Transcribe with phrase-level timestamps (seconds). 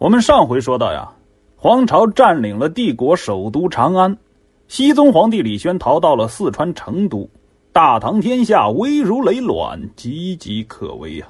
[0.00, 1.12] 我们上回说到呀，
[1.56, 4.16] 黄巢占领了帝国首都长安，
[4.66, 7.28] 熹宗皇帝李轩逃到了四川成都，
[7.70, 11.28] 大唐天下危如累卵，岌岌可危啊！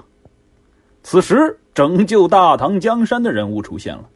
[1.03, 4.09] 此时，拯救大唐江山的人物出现了，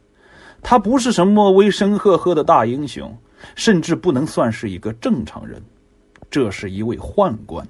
[0.61, 3.13] 他不是什么威声赫赫的大英雄，
[3.55, 5.61] 甚至不能算是一个正常人，
[6.31, 7.67] 这是一位宦官。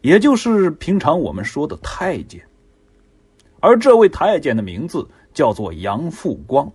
[0.00, 2.40] 也就是平常我们说的太监，
[3.60, 6.70] 而这位太监的名字叫做杨复光。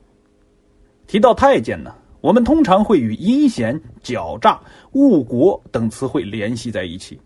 [1.06, 4.60] 提到太监呢，我们通常会与阴险、狡诈、
[4.92, 7.20] 误国等词汇联系在一起。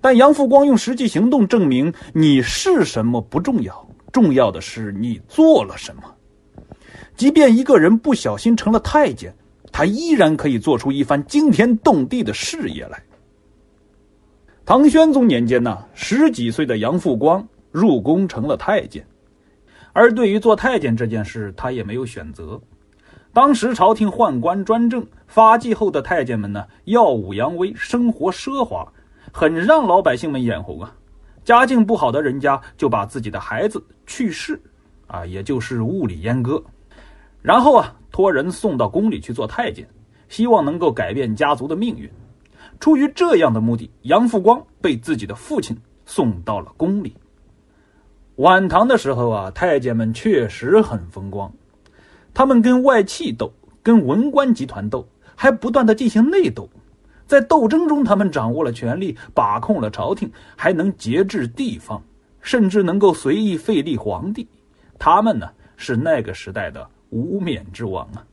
[0.00, 6.02] 但杨复光用实际行动证明，你是什么不重要，重要的是你做了什么。
[7.16, 9.34] 即便一个人不小心成了太监，
[9.72, 13.02] 他依然可以做出一番惊天动地的事业来。
[14.64, 19.04] 唐玄宗年间呢，十几岁的杨复光入宫成了太监，
[19.98, 22.60] 而对于做太监这件事，他也没有选择。
[23.32, 28.86] 当时朝廷宦官专政，发迹后的太监们呢，耀武扬威，生活奢华，
[29.32, 30.94] 很让老百姓们眼红啊。
[31.44, 34.62] 家境不好的人家就把自己的孩子去世，
[35.08, 36.62] 啊，也就是物理阉割，
[37.42, 39.84] 然后啊，托人送到宫里去做太监，
[40.28, 42.08] 希望能够改变家族的命运。
[42.78, 47.12] 出于这样的目的，杨复光被自己的父亲送到了宫里。
[48.38, 51.52] 晚唐的时候啊，太监们确实很风光，
[52.32, 56.68] 他们跟外戚斗，跟文官集团斗，还不断的进行内斗。
[57.26, 62.00] 在斗争中，他们掌握了权力，把控了朝廷，还能节制地方，
[62.40, 64.46] 甚至能够随意废立皇帝。
[65.00, 68.24] 他们呢，是那个时代的无冕之王啊。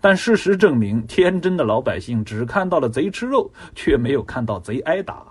[0.00, 5.22] 但事实证明，天真的老百姓只看到了贼吃肉，却没有看到贼挨打。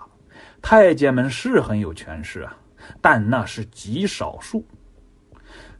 [0.62, 2.56] 太监们是很有权势啊，
[3.00, 4.64] 但那是极少数。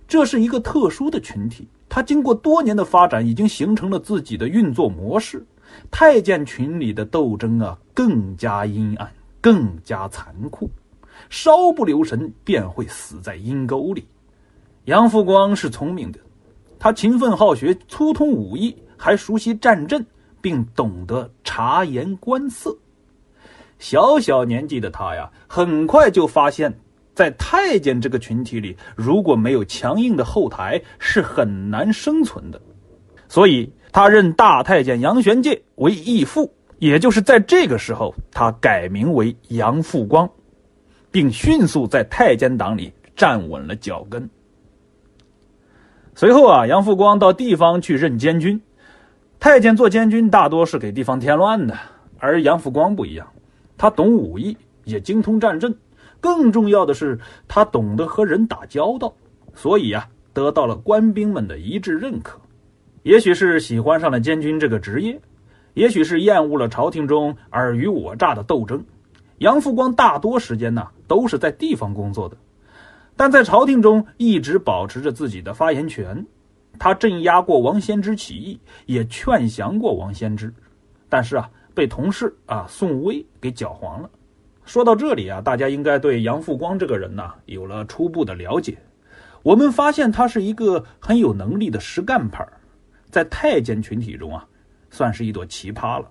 [0.07, 5.45] 这是一个特殊的群体，他经过多年的发展，已经形成了自己的运作模式。
[5.91, 10.71] 太监群里的斗争啊，更加阴暗，更加残酷，
[11.29, 14.07] 稍不留神便会死在阴沟里。
[14.87, 16.19] 杨富光是聪明的。
[16.79, 20.07] 他勤奋好学，粗通武艺，还熟悉战阵，
[20.41, 22.75] 并懂得察言观色。
[23.79, 26.73] 小小年纪的他呀，很快就发现，
[27.19, 32.61] 在太监这个群体里，如果没有强硬的后台，是很难生存的。
[33.27, 36.49] 所以，他任大太监杨玄介为义父。
[36.79, 40.31] 也就是在这个时候，他改名为杨复光，
[41.11, 44.31] 并迅速在太监党里站稳了脚跟。
[46.15, 48.63] 随后啊，杨复光到地方去任监军。
[49.41, 51.77] 太监做监军大多是给地方添乱的，
[52.21, 53.27] 而杨复光不一样，
[53.77, 55.77] 他懂武艺，也精通战阵，
[56.21, 59.15] 更重要的是他懂得和人打交道，
[59.55, 62.41] 所以啊，得到了官兵们的一致认可。
[63.03, 65.21] 也许是喜欢上了监军这个职业，
[65.75, 68.85] 也许是厌恶了朝廷中尔虞我诈的斗争，
[69.39, 72.37] 杨复光大多时间呢都是在地方工作的。
[73.17, 76.27] 但在朝廷中一直保持着自己的发言权，
[76.79, 80.53] 他镇压过王仙芝起义，也劝降过王仙芝，
[81.09, 84.11] 但是啊，被同事啊宋威给搅黄了。
[84.69, 88.77] 说到这里啊，大家应该对杨复光这个人呢有了初步的了解。
[89.43, 92.47] 我们发现他是一个很有能力的实干派，
[93.09, 94.45] 在太监群体中啊，
[94.91, 96.11] 算是一朵奇葩了。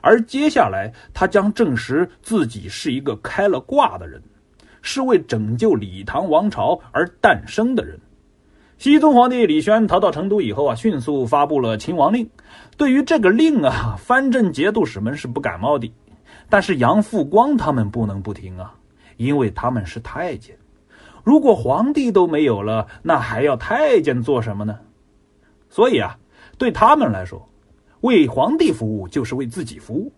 [0.00, 4.20] 而接下来，他将证实自己是一个开了挂的人。
[4.82, 8.00] 是为拯救李唐王朝而诞生的人。
[8.78, 12.26] 西宗皇帝李轩逃到成都以后啊，迅速发布了秦王令。
[12.78, 15.92] 对于这个令啊，藩镇节度使们是不感冒的，
[16.48, 18.74] 但是杨复光他们不能不听啊，
[19.16, 20.56] 因为他们是太监。
[21.22, 24.78] 如果皇帝都没有了，那还要太监做什么呢？
[25.68, 26.18] 所以啊，
[26.58, 27.48] 对他们来说，
[28.00, 30.12] 为皇帝服务就是为自己服务。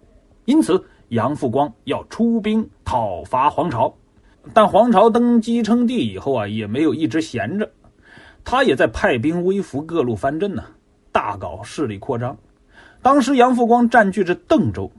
[0.44, 3.94] 因此，杨复光要出兵讨伐黄巢。
[4.54, 7.70] 但黄巢登基称帝以后啊，也没有一直闲着，
[8.44, 10.64] 他也在派兵威服各路藩镇呢，
[11.12, 12.36] 大搞势力扩张。
[13.02, 14.90] 当时杨复光占据着邓州，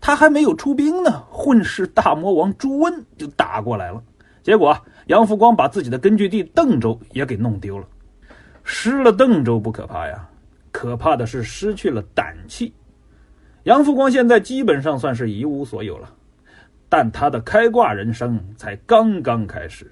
[0.00, 4.02] 他还没有出兵呢，混世大魔王朱温就打过来了。
[4.42, 4.76] 结果
[5.06, 7.86] 杨复光把自己的根据地邓州也给弄丢了。
[8.64, 10.28] 失了邓州不可怕呀，
[10.72, 12.72] 可怕的是失去了胆气。
[13.64, 16.14] 杨复光现在基本上算是一无所有了。
[16.88, 19.88] 但他的开挂人生才刚刚开始，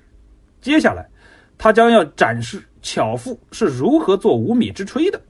[0.60, 1.08] 接下来，
[1.56, 5.20] 他将要展示巧妇是如何做无米之炊的。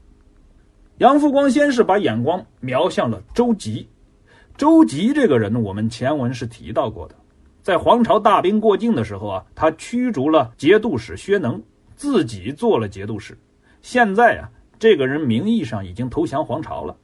[0.97, 3.87] 杨复光先是把眼光瞄向了周吉，
[4.59, 7.15] 周吉这个人，我们前文是提到过的，
[7.61, 11.63] 在黄巢大兵过境的时候啊，他驱逐了节度使薛能，
[11.95, 13.37] 自己做了节度使。
[13.81, 16.97] 现在啊，这个人名义上已经投降皇朝了。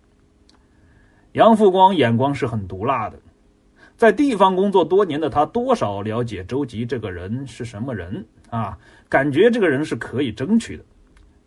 [1.31, 3.17] 杨复光眼光是很毒辣的，
[3.95, 8.77] 在地方工作多年的他，多少了解周吉这个人是什么人啊？
[9.07, 10.83] 感觉这个人是可以争取的。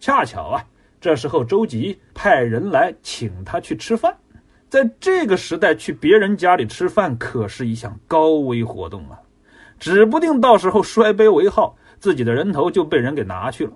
[0.01, 0.65] 恰巧啊，
[1.03, 4.17] 这时候周吉派人来请他去吃饭。
[4.69, 9.19] 在这个时代去别人家里吃饭，可是一项高危活动啊，
[9.79, 13.73] 指不定到时候摔杯为号，自己的人头就被人给拿去了。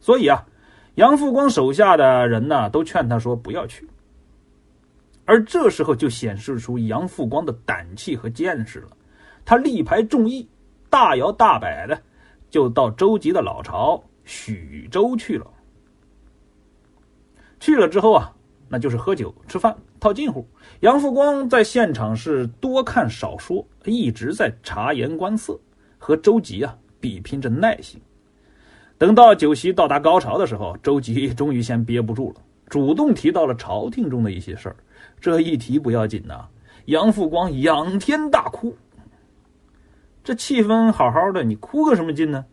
[0.00, 0.46] 所以啊，
[0.94, 3.86] 杨富光手下的人呢，都劝他说不要去。
[5.26, 8.88] 而这时候就显示出杨富光的胆气和见识了，
[9.44, 10.48] 他力排众议，
[10.88, 12.00] 大摇大摆的
[12.48, 15.46] 就到周吉的老巢许州去了。
[17.58, 18.32] 去了之后啊。
[18.72, 20.48] 那就是喝酒吃饭套近乎。
[20.80, 25.60] 杨富光在现场是多看少说，一直在察言观色，
[25.98, 28.00] 和周吉啊比拼着耐性。
[28.98, 34.76] 等到酒席到达高潮的时候，周吉终于先憋不住了，主动提到了朝廷中的一些事儿。
[35.20, 36.46] 这一提不要紧呐，
[36.86, 38.76] 杨富光仰天大哭。
[40.24, 42.44] 这气氛好好的，你哭个什么劲呢？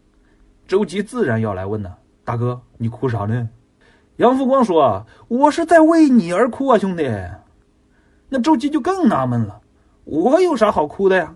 [0.67, 1.93] 周吉自然要来问呢，
[2.25, 3.49] 大哥，你哭啥呢？
[4.17, 7.03] 杨富光说：“啊，我是在为你而哭啊，兄弟。”
[8.29, 9.61] 那周吉就更纳闷了
[10.05, 11.35] ：“我有啥好哭的呀？”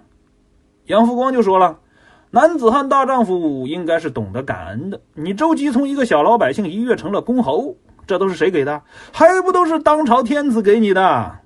[0.88, 1.80] 杨复光就说了
[2.32, 5.00] ：“男子汉大丈夫应该是懂得感恩的。
[5.14, 8.82] 你周吉从一个小老百姓一跃成了公侯，这都是谁给的？
[9.14, 11.40] 还不都是当朝天子给你的？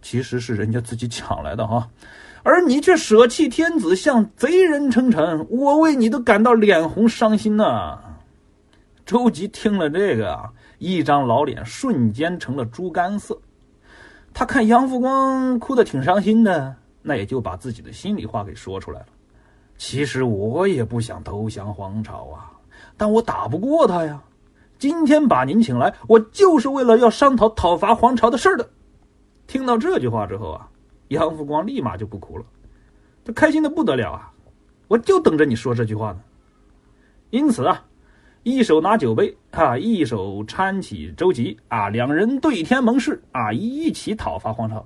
[0.00, 1.88] 其实是人家自己抢来的哈，
[2.42, 7.98] 而你却舍弃天子，向贼人称臣，我为你都感到脸红伤心呐。”
[9.04, 13.38] 周吉听了这个啊，一张老脸瞬间成了猪肝色。
[14.34, 19.06] 他看杨富光哭得挺伤心的，那也就把自己的心里话给说出来了。
[19.78, 22.50] 其实我也不想投降皇朝啊，
[22.96, 24.20] 但我打不过他呀。
[24.76, 28.68] 今天把您请来，我就是为了要商讨讨伐皇朝的事儿的。
[29.46, 30.68] 听到这句话之后啊，
[31.08, 32.44] 杨富光立马就不哭了，
[33.24, 34.32] 他开心的不得了啊！
[34.88, 36.20] 我就等着你说这句话呢。
[37.30, 37.84] 因此啊。
[38.44, 44.84] 一手拿酒杯啊，一手搀起周吉啊，两人对天盟誓啊，一起讨伐皇朝。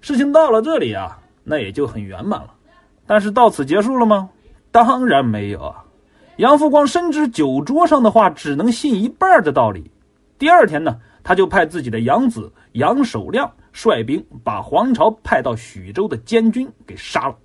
[0.00, 2.54] 事情到了这里啊，那也就很圆满了。
[3.04, 4.30] 但是到此结束了吗？
[4.70, 5.84] 当然没有啊！
[6.36, 9.90] 杨复光深知酒桌上的话只能信一半的道理。
[10.38, 17.36] 第二天呢，他就派自己的养子杨守亮率兵把皇朝派到许州的监军给杀了。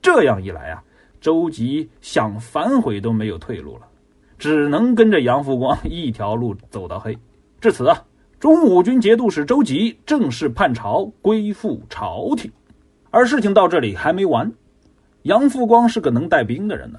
[0.00, 0.80] 这样一来啊，
[1.20, 3.88] 周吉想反悔都没有退路了。
[4.38, 7.16] 只能跟着杨复光一条路走到黑。
[7.60, 8.04] 至此啊，
[8.38, 12.50] 中武军节度使周吉正式叛朝，归附朝廷。
[13.10, 14.52] 而事情到这里还没完，
[15.22, 16.98] 杨复光是个能带兵的人呢，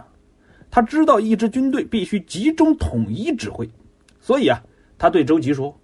[0.71, 3.69] 他知道一支军队必须集中统一指挥，
[4.19, 4.61] 所以啊，
[4.97, 5.79] 他对周吉说：“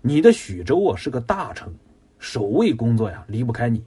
[0.00, 1.70] 你的许州啊是个大城，
[2.18, 3.84] 守卫工作呀离不开你。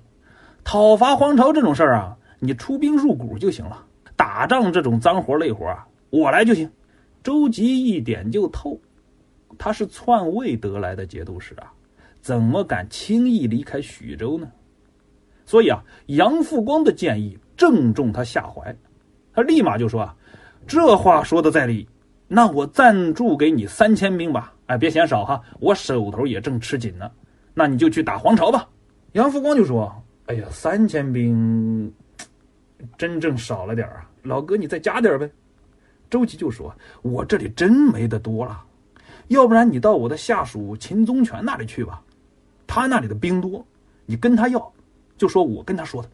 [0.63, 3.84] 讨伐皇朝这种事儿啊，你出兵入股就行了。
[4.16, 6.69] 打仗这种脏活累活啊，我来就行。”
[7.24, 8.78] 周吉一点就透，
[9.58, 11.72] 他是篡位得来的节度使啊，
[12.22, 14.52] 怎么敢轻易离开徐州呢？
[15.46, 18.75] 所以啊，杨复光的建议正中他下怀，
[19.34, 20.16] 他立马就说啊
[20.68, 21.88] ：“这话说的在理，
[22.28, 27.12] 那我赞助给你三千兵吧，哎，别嫌少哈，我手头也正吃紧呢。
[27.54, 28.68] 那你就去打黄巢吧。”
[29.14, 29.94] 杨复光就说
[30.28, 31.94] ：“哎呀，三千兵
[32.97, 35.30] 真正少了点啊，老哥你再加点呗。”
[36.14, 38.62] 周吉就说：“我这里真没得多了，
[39.30, 42.00] 要不然你到我的下属秦宗权那里去吧，
[42.68, 43.66] 他那里的兵多，
[44.06, 44.72] 你跟他要，
[45.18, 46.10] 就说我跟他说的。”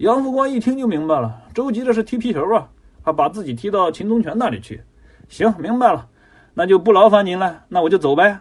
[0.00, 2.66] 杨复光一听就明白了，周吉这是踢皮球啊，
[3.04, 4.80] 他把自己踢到秦宗权那里去。
[5.28, 6.08] 行，明白了，
[6.54, 8.40] 那就不劳烦您了，那我就走呗。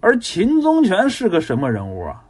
[0.00, 2.24] 而秦宗权是个什么人物啊？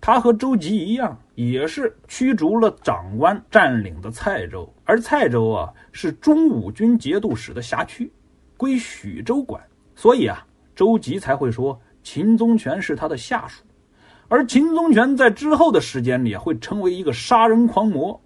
[0.00, 8.12] 他和周吉一样，也是驱逐了长官占领的蔡州，而蔡州啊是中武军节度使的辖区，
[8.56, 9.62] 归许州管，
[9.94, 13.64] 所以啊，周吉才会说秦宗权是他的下属，
[14.28, 18.20] 而秦宗权在之后的时间里会成为一个杀人狂魔。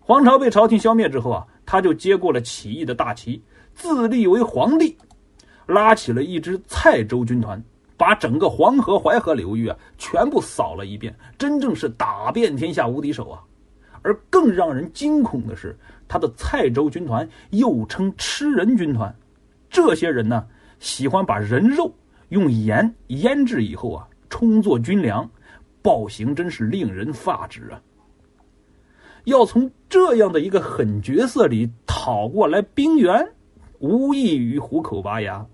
[0.00, 3.40] 黄巢被朝廷消灭之后啊，他就接过了起义的大旗，
[3.74, 4.96] 自立为皇帝，
[5.66, 7.62] 拉起了一支蔡州军团。
[8.00, 13.44] 把整个黄河、淮河流域啊，全部扫了一遍，真正是打遍天下无敌手啊！
[14.00, 15.78] 而更让人惊恐的是，
[16.08, 19.14] 他的蔡州军团又称吃人军团，
[19.68, 20.46] 这些人呢，
[20.78, 21.92] 喜欢把人肉
[22.30, 25.28] 用盐腌制以后啊，充作军粮，
[25.82, 27.82] 暴行真是令人发指啊！
[29.24, 33.30] 要从这样的一个狠角色里讨过来兵源，
[33.78, 35.46] 无异于虎口拔牙。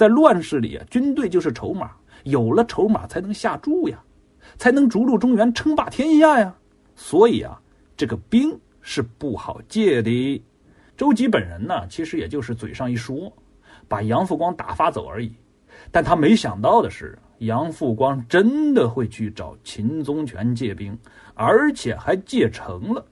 [0.00, 1.90] 在乱世里啊，军队就是筹码，
[2.24, 4.02] 有了筹码才能下注呀，
[4.56, 6.54] 才能逐鹿中原，称霸天下呀。
[6.96, 7.60] 所以啊，
[7.98, 10.42] 这个兵是不好借的。
[10.96, 13.30] 周吉本人呢，其实也就是嘴上一说，
[13.88, 15.30] 把杨复光打发走而已。
[15.90, 20.98] 但他没想到的是，杨复光真的会去找秦宗权借兵，
[21.34, 23.04] 而且还借成了。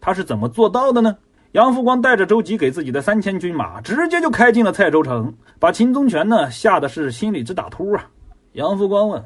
[0.00, 1.18] 他是怎么做到的呢？
[1.54, 8.10] 杨富光带着周吉给自己的三千军马，直接就开进了蔡州城，把秦宗权呢吓得是心里直打突啊！
[8.54, 9.24] 杨富光问：“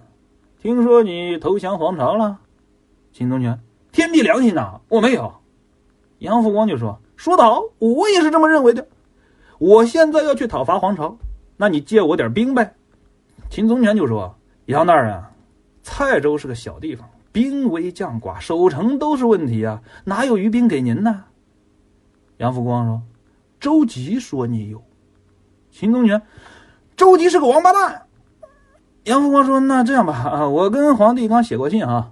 [0.60, 2.36] 听说你投降皇朝了？”
[3.14, 3.58] 秦宗权
[3.92, 5.32] ：“天地良心呐，我没有。”
[6.20, 7.00] 杨富光就说。
[7.16, 8.86] 说得好，我也是这么认为的。
[9.58, 11.16] 我现在要去讨伐皇朝，
[11.56, 12.74] 那你借我点兵呗。
[13.48, 15.18] 秦宗权就说：“杨大人，
[15.82, 21.24] 蔡州是个小地方，兵微将寡，守城都是问题啊，哪有余兵给您呢？”
[22.38, 23.00] 杨福光说
[23.60, 24.82] ：“周吉说你有。”
[25.70, 26.20] 秦宗权
[26.96, 28.02] ：“周吉是个王八蛋。”
[29.04, 32.10] 杨福光说：“那这样吧，啊，我跟皇帝刚写过信啊，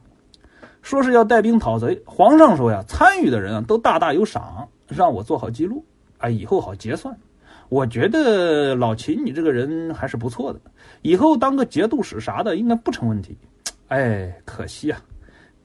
[0.83, 2.01] 说是要带兵讨贼。
[2.07, 5.85] 皇上说呀，参与的人啊都大大有赏。”让我做好记录，
[6.19, 7.13] 啊，以后好结算。
[7.69, 10.61] 我觉得老秦你这个人还是不错的，
[11.03, 13.37] 以后当个节度使啥的应该不成问题。
[13.89, 15.01] 哎，可惜啊，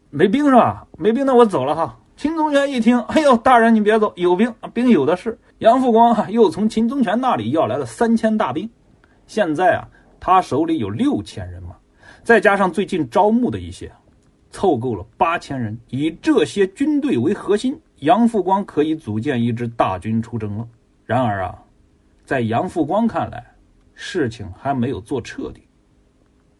[0.09, 0.87] 没兵是吧？
[0.97, 1.95] 没兵，那我走了哈。
[2.21, 5.35] 秦宗权一听，哎呦，大人你别走，有兵，兵有的是。
[5.57, 8.69] 杨复光啊又从秦宗权那里要来了三千大兵，
[9.25, 11.75] 现在啊，他手里有六千人马，
[12.21, 13.91] 再加上最近招募的一些，
[14.51, 15.75] 凑够了八千人。
[15.89, 17.75] 以这些军队为核心。
[18.01, 20.67] 杨复光可以组建一支大军出征了。
[21.07, 21.57] 然而啊，
[22.23, 23.43] 在杨复光看来，
[23.95, 25.63] 事情还没有做彻底。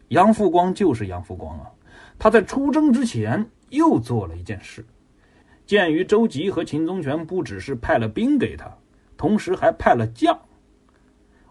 [0.08, 1.70] 杨复光就是杨复光啊，
[2.18, 4.84] 他在出征之前又做了一件事。
[5.72, 8.70] 鉴于周吉和秦宗权不只是派了兵给他，
[9.16, 10.38] 同时还派了将，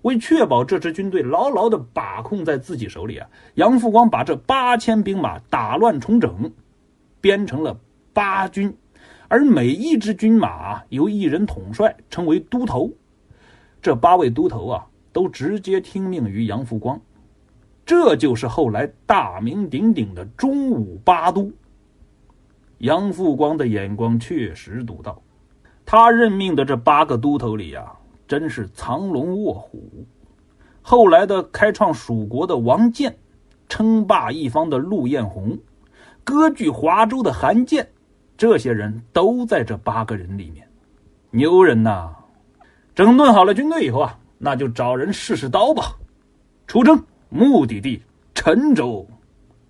[0.03, 6.53] 为确保这支军队牢牢地把控在自己手里啊，杨复光把这八千兵马打乱重整，
[7.19, 7.79] 编成了
[8.13, 8.71] 八军。
[9.27, 12.91] 而每一支军马由一人统帅，称为都头。
[13.81, 17.01] 这八位都头啊，都直接听命于杨复光。
[17.87, 21.51] 这就是后来大名鼎鼎的中武八都。
[22.81, 25.21] 杨富光的眼光确实独到，
[25.85, 27.91] 他任命的这八个都头里呀，
[28.27, 30.03] 真是藏龙卧虎。
[30.81, 33.15] 后来的开创蜀国的王建，
[33.69, 35.55] 称霸一方的陆彦宏，
[36.23, 37.87] 割据华州的韩建。
[38.35, 40.67] 这些人都在这八个人里面，
[41.29, 42.09] 牛人呐！
[42.95, 45.95] 整顿好了军队以后啊，那就找人试试刀吧。
[46.65, 48.01] 出征目的地
[48.33, 49.07] 陈州，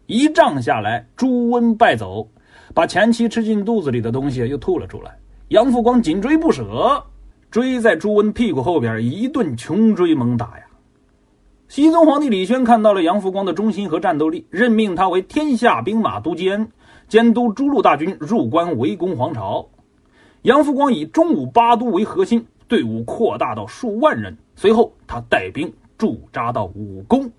[0.05, 2.25] 一仗下来，朱温败走，
[2.73, 5.17] 把前妻吃进肚子里的东西又吐了出来。
[5.49, 7.03] 杨富光紧追不舍，
[7.49, 10.65] 追在朱温屁股后边，一顿穷追猛打呀。
[11.67, 16.69] 西宗皇帝李轩看到了杨富光的忠心和战斗力，任命他为天下兵马都监。
[17.07, 19.67] 监督诸路大军入关围攻黄巢，
[20.43, 24.37] 杨富光以中武八都为核心，队伍扩大到数万人。
[24.55, 27.29] 随后，他带兵驻扎到武功。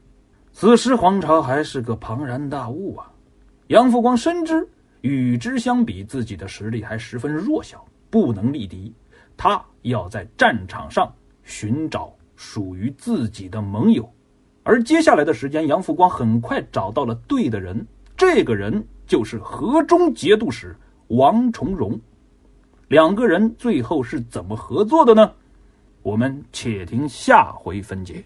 [0.52, 3.10] 此时，黄巢还是个庞然大物啊！
[3.68, 4.68] 杨富光深知
[5.02, 8.92] 与之相比，自己的实力还十分弱小，不能力敌。
[9.36, 14.12] 他要在战场上寻找属于自己的盟友。
[14.64, 17.86] 而接下来的时间，杨复光很快找到了对的人。
[18.16, 18.84] 这个人。
[19.04, 20.74] 就是河中节度使
[21.08, 22.00] 王重荣，
[22.88, 25.30] 两个人最后是怎么合作的呢？
[26.02, 28.24] 我们且听下回分解。